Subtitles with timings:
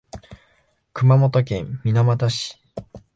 [0.93, 2.59] 熊本県水俣市